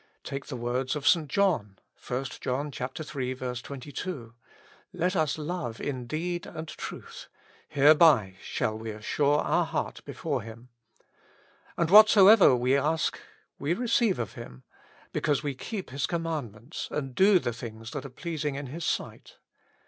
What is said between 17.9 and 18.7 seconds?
that are pleasing in